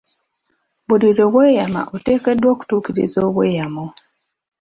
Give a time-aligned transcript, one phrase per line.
[0.87, 3.85] Buli lwe weyama oteekeddwa okutuukiriza obweyamo.